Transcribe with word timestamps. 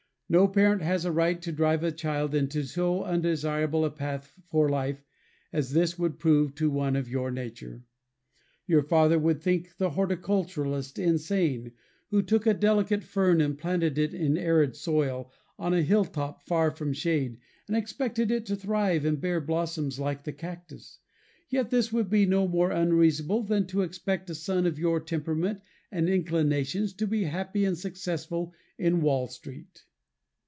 No 0.33 0.47
parent 0.47 0.81
has 0.81 1.03
a 1.03 1.11
right 1.11 1.41
to 1.41 1.51
drive 1.51 1.83
a 1.83 1.91
child 1.91 2.33
into 2.33 2.63
so 2.63 3.03
undesirable 3.03 3.83
a 3.83 3.91
path 3.91 4.31
for 4.49 4.69
life 4.69 5.03
as 5.51 5.73
this 5.73 5.99
would 5.99 6.19
prove 6.19 6.55
to 6.55 6.69
one 6.69 6.95
of 6.95 7.09
your 7.09 7.31
nature. 7.31 7.83
Your 8.65 8.81
father 8.81 9.19
would 9.19 9.41
think 9.41 9.75
the 9.75 9.89
horticulturist 9.89 10.97
insane, 10.97 11.73
who 12.11 12.21
took 12.21 12.45
a 12.45 12.53
delicate 12.53 13.03
fern 13.03 13.41
and 13.41 13.57
planted 13.57 13.97
it 13.97 14.13
in 14.13 14.37
arid 14.37 14.77
soil, 14.77 15.33
on 15.59 15.73
a 15.73 15.81
hilltop, 15.81 16.41
far 16.43 16.71
from 16.71 16.93
shade, 16.93 17.37
and 17.67 17.75
expected 17.75 18.31
it 18.31 18.45
to 18.45 18.55
thrive 18.55 19.03
and 19.03 19.19
bear 19.19 19.41
blossoms 19.41 19.99
like 19.99 20.23
the 20.23 20.31
cactus. 20.31 20.99
Yet 21.49 21.71
this 21.71 21.91
would 21.91 22.09
be 22.09 22.25
no 22.25 22.47
more 22.47 22.71
unreasonable, 22.71 23.43
than 23.43 23.67
to 23.67 23.81
expect 23.81 24.29
a 24.29 24.35
son 24.35 24.65
of 24.65 24.79
your 24.79 25.01
temperament 25.01 25.59
and 25.91 26.07
inclinations 26.07 26.93
to 26.93 27.05
be 27.05 27.25
happy 27.25 27.65
and 27.65 27.77
successful 27.77 28.53
in 28.77 29.01
Wall 29.01 29.27
Street. 29.27 29.83